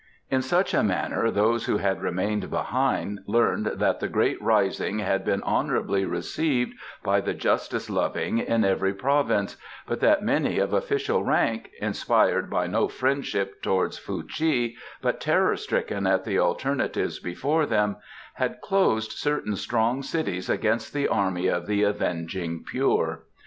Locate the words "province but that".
8.95-10.23